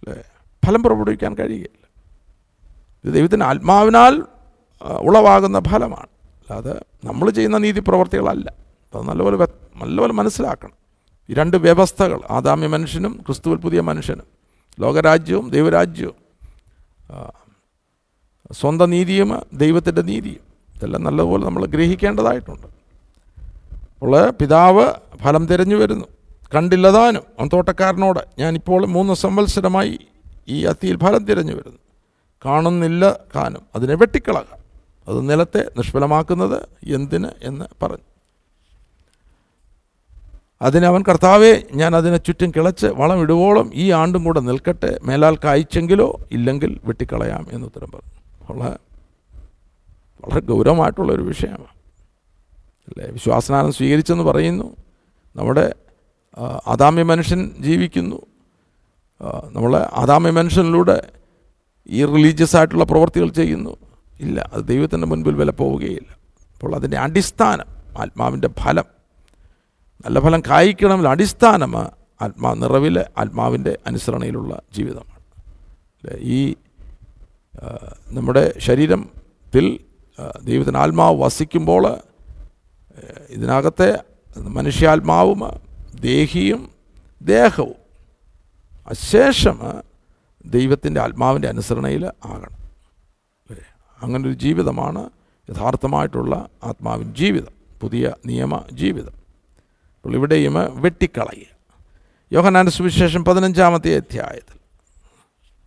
[0.02, 0.22] അല്ലേ?
[0.66, 1.81] ഫലം പുറപ്പെടുവിക്കാൻ കഴിയുകയില്ല
[3.04, 4.22] ഇത് ദൈവത്തിന്റെ ആത്മാവിനാൽ
[4.82, 6.06] ഉളവാകുന്ന ഫലമാണ്.
[6.42, 8.52] അല്ലാതെ നമ്മൾ ചെയ്യുന്ന നീതി പ്രവർത്തികളല്ല.
[8.94, 9.36] അത് നല്ലപോലെ
[9.76, 10.76] നല്ലപോലെ മനസ്സിലാക്കണം.
[11.30, 14.26] ഈ രണ്ട് വ്യവസ്ഥകൾ ആദാമ്യ മനുഷ്യനും ക്രിസ്തുവിൽ പുതിയ മനുഷ്യനും
[14.80, 16.18] ലോകരാജ്യവും ദൈവരാജ്യവും
[18.52, 20.42] സ്വന്തം നീതിയും ദൈവത്തിന്റെ നീതിയും
[20.76, 22.66] ഇതെല്ലാം നല്ലപോലെ നമ്മൾ ഗ്രഹിക്കേണ്ടതായിട്ടുണ്ട്.
[24.02, 24.86] ഉള്ള പിതാവ്
[25.16, 26.06] ഫലം തിരഞ്ഞു വരുന്നു.
[26.54, 29.98] കണ്ടില്ലതാനും അവൻ തോട്ടക്കാരനോട് ഞാനിപ്പോൾ മൂന്ന് സംവത്സരമായി
[30.48, 31.78] ഈ അത്തിയിൽ ഫലം തിരഞ്ഞു വരുന്നു.
[32.44, 33.62] കാണുന്നില്ല കാനും.
[33.74, 34.62] അതിനെ വെട്ടിക്കളക.
[35.08, 36.62] അത് നിലത്തെ നിഷ്ഫലമാക്കുന്നത്
[36.94, 38.12] എന്തിന് എന്ന് പറഞ്ഞു.
[40.62, 45.00] അതിനവൻ കർത്താവെ ഞാൻ അതിനെ ചുറ്റും കിളച്ച് വളം ഇടുവോളം ഈ ആണ്ടും കൂടെ നിൽക്കട്ടെ.
[45.02, 48.12] മേലാൽ കായ്ച്ചെങ്കിലോ ഇല്ലെങ്കിൽ വെട്ടിക്കളയാം എന്ന് ഉത്തരം പറഞ്ഞു.
[48.50, 48.78] വളരെ
[50.24, 51.66] വളരെ ഗൗരവമായിട്ടുള്ള ഒരു വിഷയമാണ്.
[52.88, 53.10] അല്ലേ?
[53.10, 54.76] വിശ്വാസനാനം സ്വീകരിച്ചെന്ന് പറയുന്നു.
[55.36, 55.74] നമ്മുടെ
[56.66, 58.22] ആദാമ്യ മനുഷ്യൻ ജീവിക്കുന്നു.
[59.52, 61.12] നമ്മളെ അദാമ്യ മനുഷ്യനിലൂടെ
[61.90, 63.76] ഈ റിലീജിയസ് ആയിട്ടുള്ള പ്രവർത്തികൾ ചെയ്യുന്നു.
[64.20, 66.10] ഇല്ല അത് ദൈവത്തിന്റെ മുൻപിൽ വില പോവുകയില്ല.
[66.54, 67.66] അപ്പോൾ അതിന്റെ അടിസ്ഥാനം
[67.98, 68.84] ആത്മാവിന്റെ ഫലം.
[70.04, 71.78] നല്ല ഫലം കായ്ക്കണമെങ്കിൽ അടിസ്ഥാനം
[72.22, 75.20] ആത്മാ നിറവിലെ ആത്മാവിന്റെ അനുസരണയിലുള്ള ജീവിതമാണ്?
[76.20, 76.54] ഈ
[78.08, 79.78] നമ്മുടെ ശരീരത്തിൽ
[80.42, 81.84] ദൈവത്തിന് ആത്മാവ് വസിക്കുമ്പോൾ
[83.30, 83.98] ഇതിനകത്തെ
[84.38, 85.40] മനുഷ്യാത്മാവും
[86.00, 86.70] ദേഹിയും
[87.22, 87.78] ദേഹവും
[88.86, 89.58] അശേഷം
[90.46, 92.52] ദൈവത്തിന്റെ ആത്മാവിന്റെ അനുസരണയിൽ ആകണം.
[93.50, 93.64] അല്ലേ?
[94.02, 95.10] അങ്ങനൊരു ജീവിതമാണ്
[95.50, 99.12] യഥാർത്ഥമായിട്ടുള്ള ആത്മാവിൻ ജീവിതം പുതിയ നിയമ ജീവിതം.
[99.96, 101.52] അപ്പോൾ ഇവിടെയും വെട്ടിക്കളയുക.
[102.32, 104.58] യോഹനാന്റെ സുവിശേഷം പതിനഞ്ചാമത്തെ അധ്യായത്തിൽ.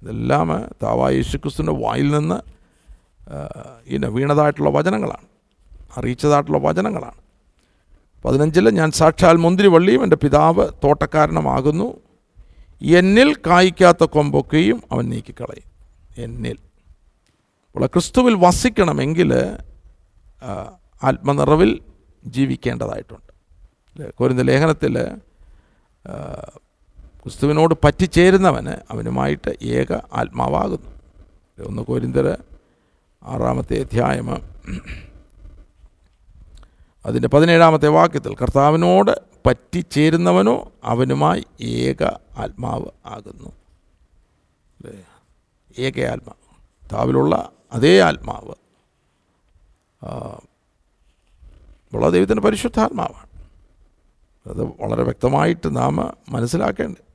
[0.01, 2.55] ഇതെല്ലാം താവായ യേശുക്രിസ്തുവിന്റെ വായിൽ നിന്ന്
[3.85, 5.27] ഇന്ന വീണതായിട്ടുള്ള വചനങ്ങളാണ്
[5.97, 7.25] അറിയിച്ചതായിട്ടുള്ള വചനങ്ങളാണ്.
[8.25, 12.04] പതിനഞ്ചിൽ ഞാൻ സാക്ഷാൽ മുന്തിരിവള്ളിയും എന്റെ പിതാവ് തോട്ടക്കാരനുമാകുന്നു
[12.93, 15.69] എന്നിൽ കായ്ക്കാത്ത കൊമ്പൊക്കെയും അവൻ നീക്കിക്കളയും.
[16.17, 16.57] എന്നിൽ.
[17.73, 19.33] അപ്പോൾ ക്രിസ്തുവിൽ വസിക്കണമെങ്കിൽ
[21.03, 21.79] ആത്മനിറവിൽ
[22.25, 24.11] ജീവിക്കേണ്ടതായിട്ടുണ്ട്?
[24.11, 25.05] കോരിന്ത ലേഖനത്തിൽ
[27.23, 30.91] ക്രിസ്തുവിനോട് പറ്റിച്ചേരുന്നവന് അവനുമായിട്ട് ഏക ആത്മാവാകുന്നു.
[31.67, 32.37] ഒന്ന് കോരിന്തർ
[33.23, 34.29] ആറാമത്തെ അധ്യായം.
[37.05, 42.03] അതിന്റെ പതിനേഴാമത്തെ വാക്യത്തിൽ കർത്താവിനോട് പറ്റിച്ചേരുന്നവനോ അവനുമായി ഏക
[42.37, 43.49] ആത്മാവ് ആകുന്നു.
[44.79, 45.03] അല്ലേ?
[45.79, 46.55] ഏക ആത്മാവ്.
[46.93, 48.55] താവിലുള്ള അതേ ആത്മാവ്
[51.93, 53.49] ഉള്ള ദൈവത്തിന്റെ പരിശുദ്ധാത്മാവാണ്.
[54.49, 57.05] അത് വളരെ വ്യക്തമായിട്ട് നാം മനസ്സിലാക്കേണ്ടത്.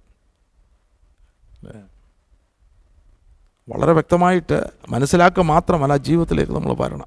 [3.70, 7.06] വളരെ വ്യക്തമായിട്ട് മനസ്സിലാക്കുക മാത്രമല്ല ജീവിതത്തിലേക്ക് നമ്മൾ വരണം.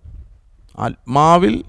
[0.79, 1.65] ആത്മാവിൽ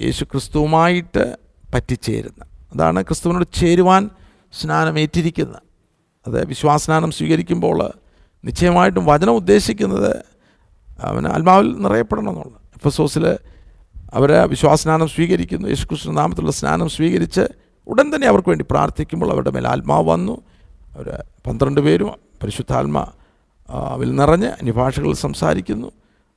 [0.00, 1.36] യേശു ക്രിസ്തുവുമായിട്ട്
[1.74, 4.10] പറ്റിച്ചേരുന്ന അതാണ് ക്രിസ്തുവിനോട് ചേരുവാൻ
[4.60, 5.62] സ്നാനം ഏറ്റിരിക്കുന്നത്
[6.26, 7.92] അത് വിശ്വാസനാനം സ്വീകരിക്കുമ്പോൾ
[8.44, 10.24] നിശ്ചയമായിട്ടും വചനം ഉദ്ദേശിക്കുന്നത്
[11.00, 13.38] അവന് ആത്മാവിൽ നിറയപ്പെടണം എന്നുള്ളത് സോസിൽ
[14.14, 15.68] അവർ വിശ്വാസനാനം സ്വീകരിക്കുന്നു.
[15.68, 17.44] യേശുക്രിസ്തു നാമത്തിലുള്ള സ്നാനം സ്വീകരിച്ച്
[17.88, 20.34] ഉടൻ തന്നെ അവർക്ക് വേണ്ടി പ്രാർത്ഥിക്കുമ്പോൾ അവരുടെ മേൽ ആത്മാവ് വന്നു.
[20.96, 22.10] അവർ പന്ത്രണ്ട് പേരും
[22.42, 22.98] പരിശുദ്ധാത്മ
[23.96, 25.88] വിൽ നിറഞ്ഞ് അന്യഭാഷകളിൽ സംസാരിക്കുന്നു.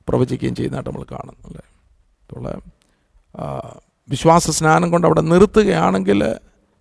[0.08, 1.48] പ്രവചിക്കുകയും ചെയ്യുന്നതായിട്ട് നമ്മൾ കാണുന്നു
[2.22, 2.44] അപ്പോൾ
[4.08, 6.24] വിശ്വാസ സ്നാനം കൊണ്ട് അവിടെ നിർത്തുകയാണെങ്കിൽ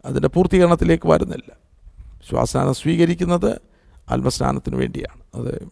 [0.06, 1.54] അതിന്റെ പൂർത്തീകരണത്തിലേക്ക് വരുന്നില്ല.
[2.00, 3.62] വിശ്വാസസ്നാനം സ്വീകരിക്കുന്നത്
[4.10, 5.22] ആത്മസ്നാനത്തിന് വേണ്ടിയാണ്.
[5.36, 5.68] അത്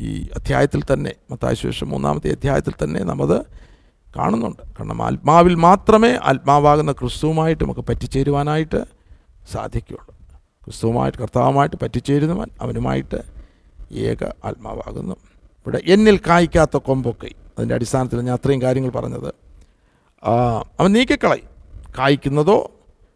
[0.00, 3.46] ഈ അധ്യായത്തിൽ തന്നെ മത്താശേഷം മൂന്നാമത്തെ അധ്യായത്തിൽ തന്നെ നമ്മത്
[4.16, 4.62] കാണുന്നുണ്ട്.
[4.62, 8.84] കാരണം ആത്മാവിൽ മാത്രമേ ആത്മാവാകുന്ന ക്രിസ്തുവുമായിട്ട് നമുക്ക് പറ്റിച്ചേരുവാനായിട്ട്
[9.52, 10.16] സാധിക്കുകയുള്ളൂ.
[10.64, 13.22] ക്രിസ്തുവുമായിട്ട് കർത്താവുമായിട്ട് പറ്റിച്ചേരുന്നവൻ അവനുമായിട്ട്
[13.94, 15.14] ഏക ആത്മാവാകുന്നു.
[15.34, 17.26] ഇവിടെ എന്നിൽ കായ്ക്കാത്ത കൊമ്പൊക്കെ.
[17.26, 19.43] അതിന്റെ അടിസ്ഥാനത്തിൽ ഞാൻ അത്രയും കാര്യങ്ങൾ പറഞ്ഞത്.
[20.78, 21.48] അവൻ നീക്കിക്കളയും.
[21.98, 22.70] കായ്ക്കുന്നതോ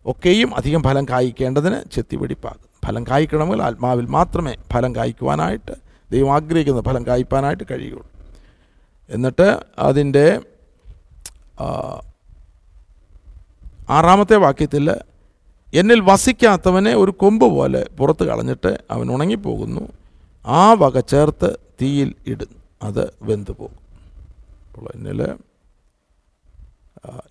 [0.07, 5.75] ഒക്കെയും അധികം ഫലം കായ്ക്കേണ്ടതിന് ചെത്തിവെടിപ്പാകും ഫലം കായ്ക്കണമെങ്കിൽ ആത്മാവിൽ മാത്രമേ ഫലം കായ്ക്കുവാനായിട്ട്
[6.13, 8.11] ദൈവം ആഗ്രഹിക്കുന്ന ഫലം കായ്പാനായിട്ട് കഴിയുള്ളൂ.
[9.11, 10.41] എന്നിട്ട് അതിന്റെ
[13.91, 14.87] ആറാമത്തെ വാക്യത്തിൽ
[15.75, 19.89] എന്നിൽ വസിക്കാത്തവനെ ഒരു കൊമ്പ് പോലെ പുറത്ത് കളഞ്ഞിട്ട് അവൻ ഉണങ്ങിപ്പോകുന്നു.
[20.47, 22.59] ആ വക ചേർത്ത് തീയിൽ ഇടുന്നു.
[22.83, 23.81] അത് വെന്തു പോകും
[24.75, 25.21] അപ്പോൾ എന്നിൽ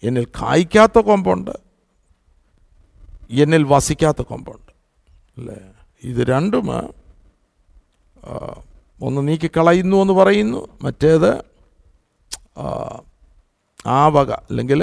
[0.03, 1.55] എന്നിൽ കായ്ക്കാത്ത കൊമ്പുണ്ട്
[3.43, 4.71] എന്നിൽ വസിക്കാത്ത കൊമ്പുണ്ട്.
[5.37, 5.57] അല്ലേ?
[6.03, 6.67] ഇത് രണ്ടും
[9.01, 11.31] ഒന്ന് നീക്കിക്കളയുന്നു എന്ന് പറയുന്നു മറ്റേത്
[13.87, 14.81] ആ വക അല്ലെങ്കിൽ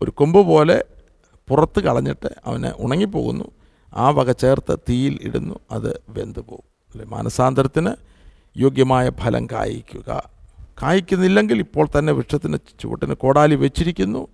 [0.00, 0.84] ഒരു കൊമ്പ് പോലെ
[1.48, 3.46] പുറത്ത് കളഞ്ഞിട്ട് അവനെ ഉണങ്ങിപ്പോകുന്നു
[3.96, 7.04] ആ വക ചേർത്ത് തീയിൽ ഇടുന്നു അത് വെന്തു പോകും അല്ലെ?
[7.04, 7.92] മാനസാന്തരത്തിന്
[8.56, 10.10] യോഗ്യമായ ഫലം കായ്ക്കുക.
[10.82, 14.28] കായ്ക്കുന്നില്ലെങ്കിൽ ഇപ്പോൾ തന്നെ വൃക്ഷത്തിന് ചുവട്ടിന് കോടാലി വെച്ചിരിക്കുന്നു.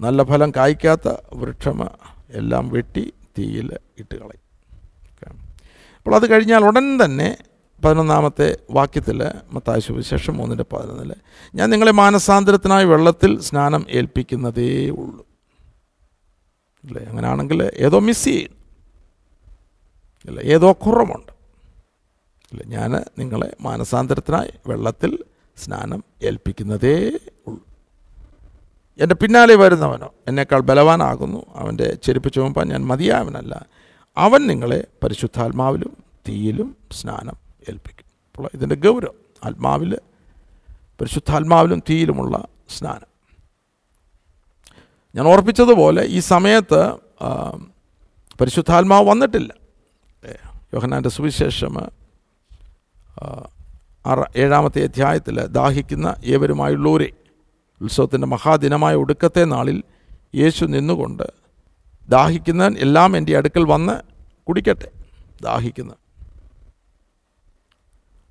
[0.00, 1.88] നല്ല ഫലം കായ്ക്കാത്ത വൃക്ഷം
[2.30, 4.44] എല്ലാം വെട്ടി തീയിൽ ഇട്ട് കളയും.
[5.96, 7.36] അപ്പോൾ അത് കഴിഞ്ഞാൽ ഉടൻ തന്നെ
[7.84, 11.14] പതിനൊന്നാമത്തെ വാക്യത്തിൽ മത്താശു സുവിശേഷം മൂന്നിന്റെ പതിനൊന്നിൽ
[11.54, 15.26] ഞാൻ നിങ്ങളെ മാനസാന്തരത്തിനായി വെള്ളത്തിൽ സ്നാനം ഏൽപ്പിക്കുന്നതേ ഉള്ളൂ.
[16.84, 17.04] അല്ലേ?
[17.04, 18.56] അങ്ങനെയാണെങ്കിൽ ഏതോ മിസ് ചെയ്യുന്നു
[20.28, 20.40] അല്ല?
[20.40, 21.32] ഏതോ കുറവുണ്ട്.
[22.52, 22.62] അല്ല?
[22.64, 25.18] ഞാൻ നിങ്ങളെ മാനസാന്തരത്തിനായി വെള്ളത്തിൽ
[25.56, 27.64] സ്നാനം ഏൽപ്പിക്കുന്നതേ ഉള്ളൂ.
[29.00, 31.46] എന്റെ പിന്നാലെ വരുന്നവനോ എന്നേക്കാൾ ബലവാനാകുന്നു.
[31.54, 33.66] അവന്റെ ചെരുപ്പ് ചുമപ്പാൻ ഞാൻ മതിയായവനല്ല.
[34.16, 35.96] അവൻ നിങ്ങളെ പരിശുദ്ധാത്മാവിലും
[36.28, 37.36] തീയിലും സ്നാനം
[37.68, 38.04] ഏൽപ്പിക്കും.
[38.04, 39.14] അപ്പോൾ ഇതിന്റെ ഗൗരവം
[39.44, 39.98] ആത്മാവിൽ
[41.00, 43.10] പരിശുദ്ധാത്മാവിലും തീയിലുമുള്ള സ്നാനം.
[45.14, 46.92] ഞാൻ ഓർപ്പിച്ചതുപോലെ ഈ സമയത്ത്
[48.40, 49.54] പരിശുദ്ധാത്മാവ് വന്നിട്ടില്ല.
[50.74, 51.74] യോഹനാന്റെ സുവിശേഷം
[54.06, 57.12] ആറ് ഏഴാമത്തെ അധ്യായത്തിൽ ദാഹിക്കുന്ന ഏവരുമായുള്ളവരെ
[57.82, 59.82] ഉത്സവത്തിന്റെ മഹാദിനമായ ഒടുക്കത്തെ നാളിൽ
[60.34, 61.22] യേശു നിന്നുകൊണ്ട്
[62.08, 63.92] ദാഹിക്കുന്ന എല്ലാം എന്റെ അടുക്കൽ വന്ന്
[64.48, 64.90] കുടിക്കട്ടെ
[65.42, 65.92] ദാഹിക്കുന്ന.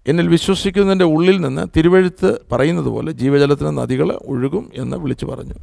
[0.07, 5.53] എന്നിൽ വിശ്വസിക്കുന്നതിന്റെ ഉള്ളിൽ നിന്ന് തിരുവഴുത്ത് പറയുന്നത് പോലെ ജീവജലത്തിന് നദികൾ ഒഴുകും എന്ന് വിളിച്ചു പറഞ്ഞു.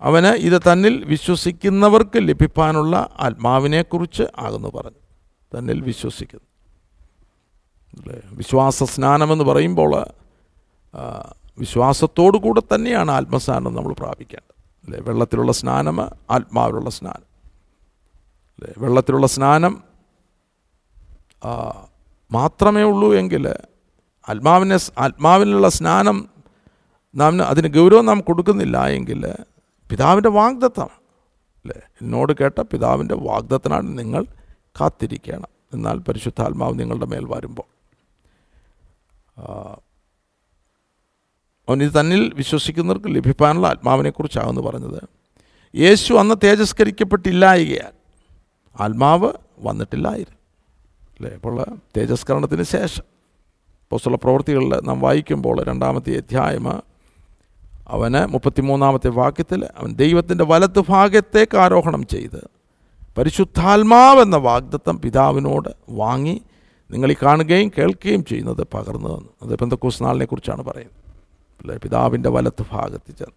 [0.00, 4.98] അവന് ഇത് തന്നിൽ വിശ്വസിക്കുന്നവർക്ക് ലഭിക്കാനുള്ള ആത്മാവിനെക്കുറിച്ച് ആകുന്നു പറഞ്ഞു.
[5.58, 6.51] തന്നിൽ വിശ്വസിക്കുന്നു.
[7.98, 8.20] അല്ലേ?
[8.32, 10.04] വിശ്വാസ സ്നാനമെന്ന് പറയുമ്പോൾ
[11.58, 14.54] വിശ്വാസത്തോടു കൂടെ തന്നെയാണ് ആത്മസ്നാനം നമ്മൾ പ്രാപിക്കേണ്ടത്.
[14.84, 15.00] അല്ലേ?
[15.00, 16.00] വെള്ളത്തിലുള്ള സ്നാനം
[16.30, 17.26] ആത്മാവിലുള്ള സ്നാനം.
[18.58, 18.72] അല്ലേ?
[18.78, 19.82] വെള്ളത്തിലുള്ള സ്നാനം
[22.32, 23.48] മാത്രമേ ഉള്ളൂ എങ്കിൽ
[24.28, 26.28] ആത്മാവിനെ ആത്മാവിനുള്ള സ്നാനം
[27.14, 29.34] നാം അതിന് ഗൗരവം നാം കൊടുക്കുന്നില്ല എങ്കിൽ
[29.90, 30.90] പിതാവിന്റെ വാഗ്ദത്തം.
[31.62, 31.80] അല്ലേ?
[32.02, 34.24] എന്നോട് കേട്ട പിതാവിന്റെ വാഗ്ദത്തനാണ് നിങ്ങൾ
[34.80, 35.48] കാത്തിരിക്കണം.
[35.72, 37.81] എന്നാൽ പരിശുദ്ധാത്മാവ് നിങ്ങളുടെ മേൽ വരുമ്പോൾ.
[41.68, 45.02] അവൻ ഇത് തന്നിൽ വിശ്വസിക്കുന്നവർക്ക് ലഭിക്കാനുള്ള ആത്മാവിനെക്കുറിച്ചാണെന്ന് പറഞ്ഞത്.
[45.76, 47.92] യേശു അന്ന് തേജസ്കരിക്കപ്പെട്ടില്ലായികയാൽ
[48.82, 50.38] ആത്മാവ് വന്നിട്ടില്ലായിരുന്നു.
[51.20, 51.34] അല്ലേ?
[51.34, 51.66] അപ്പോൾ
[51.96, 53.02] തേജസ്കരണത്തിന് ശേഷം
[53.90, 56.82] പോസ്റ്റുള്ള പ്രവൃത്തികളിൽ നാം വായിക്കുമ്പോൾ രണ്ടാമത്തെ അധ്യായം
[57.88, 62.48] അവന് മുപ്പത്തിമൂന്നാമത്തെ വാക്യത്തിൽ അവൻ ദൈവത്തിന്റെ വലത്ത് ഭാഗത്തേക്ക് ആരോഹണം ചെയ്ത്
[63.18, 66.42] പരിശുദ്ധാത്മാവെന്ന വാഗ്ദത്തം പിതാവിനോട് വാങ്ങി
[66.92, 69.30] നിങ്ങൾ ഈ കാണുകയും കേൾക്കുകയും ചെയ്യുന്നത് പകർന്നു തന്നു.
[69.42, 71.78] അത് പെന്തക്കോസ് നാളിനെ കുറിച്ചാണ് പറയുന്നത്.
[71.82, 73.36] പിതാവിന്റെ വലത്ത് ഭാഗത്ത് ചെന്ന്.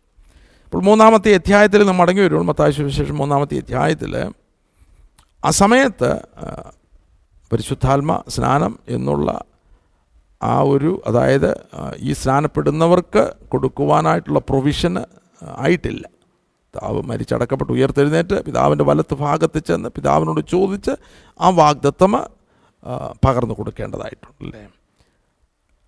[0.65, 4.13] അപ്പോൾ മൂന്നാമത്തെ അധ്യായത്തിൽ നമ്മൾ മടങ്ങി വരുമ്പോൾ മത്തായ മൂന്നാമത്തെ അധ്യായത്തിൽ
[5.45, 6.09] ആ സമയത്ത്
[7.51, 9.29] പരിശുദ്ധാത്മ സ്നാനം എന്നുള്ള
[10.43, 11.51] ആ ഒരു അതായത്
[11.97, 15.03] ഈ സ്നാനപ്പെടുന്നവർക്ക് കൊടുക്കുവാനായിട്ടുള്ള പ്രൊവിഷന്
[15.57, 16.03] ആയിട്ടില്ല.
[16.73, 20.91] പിതാവ് മരിച്ചടക്കപ്പെട്ട് ഉയർത്തെഴുന്നേറ്റ് പിതാവിന്റെ വലത്ത് ഭാഗത്ത് ചെന്ന് പിതാവിനോട് ചോദിച്ച്
[21.41, 22.25] ആ വാഗ്ദത്തമ
[23.25, 24.59] പകർന്നു കൊടുക്കേണ്ടതായിട്ടുണ്ട് അല്ലേ?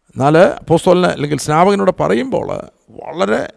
[0.08, 2.48] എന്നാൽ അപ്പോസ്തലന് അല്ലെങ്കിൽ സ്നാപകനോട് പറയുമ്പോൾ
[2.90, 3.54] വളരെ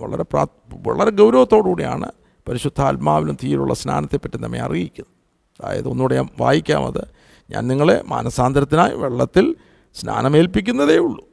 [0.00, 0.46] വളരെ പ്രാ
[0.86, 2.12] വളരെ ഗൗരവത്തോടുകൂടിയാണ്
[2.48, 5.64] പരിശുദ്ധാത്മാവിലും തീയിലുള്ള സ്നാനത്തെപ്പറ്റി നമ്മെ അറിയിക്കുന്നത്.
[5.64, 7.04] അതായത് ഒന്നുകൂടെ ഞാൻ വായിക്കാം അത്.
[7.50, 9.56] ഞാൻ നിങ്ങളെ മാനസാന്തരത്തിനായി വെള്ളത്തിൽ
[9.94, 11.28] സ്നാനമേൽപ്പിക്കുന്നതേ ഉള്ളൂ.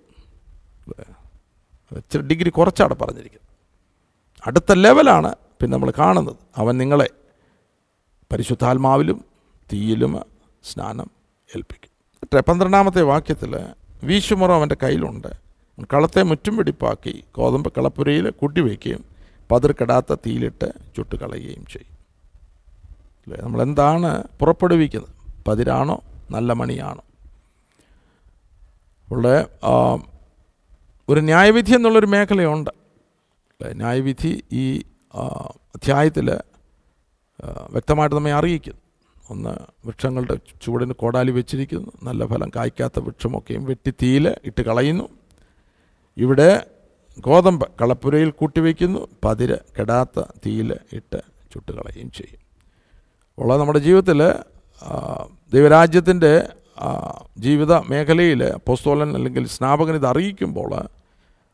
[1.91, 3.49] ഇച്ചിരി ഡിഗ്രി കുറച്ചാണ് പറഞ്ഞിരിക്കുന്നത്.
[4.47, 6.35] അടുത്ത ലെവലാണ് പിന്നെ നമ്മൾ കാണുന്നത്.
[6.57, 7.09] അവൻ നിങ്ങളെ
[8.31, 9.25] പരിശുദ്ധാത്മാവിലും
[9.73, 10.21] തീയിലും
[10.63, 11.18] സ്നാനം
[11.55, 12.41] ഏൽപ്പിക്കും.
[12.41, 13.65] പന്ത്രണ്ടാമത്തെ വാക്യത്തിൽ
[14.03, 15.27] വീശുമുറം അവന്റെ കയ്യിലുണ്ട്.
[15.93, 19.05] കളത്തെ മുറ്റും വെടിപ്പാക്കി ഗോതമ്പ് കളപ്പുരയിൽ കൂട്ടിവെക്കുകയും
[19.51, 21.97] പതിർക്കെടാത്ത തീയിലിട്ട് ചുട്ടുകളയുകയും ചെയ്യും.
[23.27, 23.41] അല്ലേ?
[23.41, 25.43] നമ്മളെന്താണ് പുറപ്പെടുവിക്കുന്നത്?
[25.47, 26.03] പതിരാണോ?
[26.31, 27.03] നല്ല മണിയാണോ?
[29.11, 29.47] ഉള്ള
[31.09, 32.69] ഒരു ന്യായവിധി എന്നുള്ളൊരു മേഖലയുണ്ട്.
[32.69, 33.73] അല്ലേ?
[33.73, 34.83] ന്യായവിധി ഈ
[35.75, 36.31] അധ്യായത്തിൽ
[37.69, 38.81] വ്യക്തമായിട്ട് നമ്മെ അറിയിക്കുന്നു.
[39.29, 39.53] ഒന്ന്
[39.85, 41.91] വൃക്ഷങ്ങളുടെ ചുവടിന് കോടാലി വെച്ചിരിക്കുന്നു.
[42.03, 45.09] നല്ല ഫലം കായ്ക്കാത്ത വൃക്ഷമൊക്കെയും വെട്ടി തീയിൽ ഇട്ട് കളയുന്നു.
[46.17, 46.49] ഇവിടെ
[47.19, 49.07] ഗോതമ്പ് കളപ്പുരയിൽ കൂട്ടിവെക്കുന്നു.
[49.25, 51.21] പതിര് കെടാത്ത തീയിൽ ഇട്ട്
[51.53, 52.41] ചുട്ടുകളയുകയും ചെയ്യും.
[53.39, 54.19] ഉള്ള നമ്മുടെ ജീവിതത്തിൽ
[55.53, 56.33] ദൈവരാജ്യത്തിന്റെ
[57.37, 60.71] ജീവിത മേഖലയിൽ പോസ്തോലൻ അല്ലെങ്കിൽ സ്നാപകൻ ഇത് അറിയിക്കുമ്പോൾ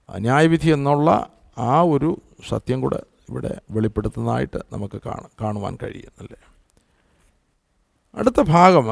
[0.09, 1.09] ന്യായവിധി എന്നുള്ള
[1.57, 6.39] ആ ഒരു സത്യം കൂടെ ഇവിടെ വെളിപ്പെടുത്തുന്നതായിട്ട് നമുക്ക് കാണാം കാണുവാൻ കഴിയുന്നല്ലേ
[8.15, 8.87] അടുത്ത ഭാഗം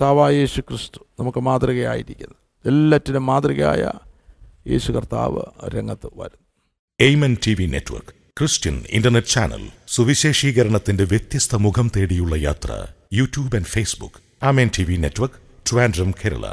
[0.00, 3.82] താവായ യേശു ക്രിസ്തു നമുക്ക് മാതൃകയായിരിക്കുന്നത് എല്ലാറ്റിനും മാതൃകയായ
[4.66, 6.44] യേശു കർത്താവ് രംഗത്ത് വരുന്നു.
[7.00, 12.72] Amen T V network Christian internet channel സുവിശേഷീകരണത്തിന്റെ വ്യത്യസ്ത മുഖം തേടിയുള്ള യാത്ര
[13.12, 16.46] YouTube and Facebook Amen T V network Trivandrum Kerala